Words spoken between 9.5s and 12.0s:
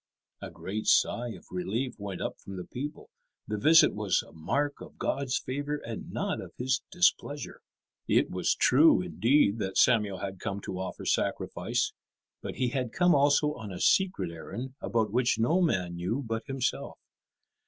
that Samuel had come to offer sacrifice,